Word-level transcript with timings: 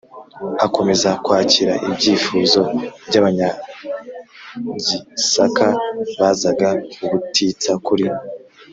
akomeza 0.65 1.09
kwakira 1.23 1.73
ibyifuzo 1.87 2.61
by 3.07 3.15
Abanyagisaka 3.19 5.67
bazaga 6.19 6.69
ubutitsa 7.03 7.73
kuri 7.85 8.05